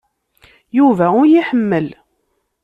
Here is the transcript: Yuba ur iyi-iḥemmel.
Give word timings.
Yuba 0.77 1.05
ur 1.19 1.25
iyi-iḥemmel. 1.27 1.87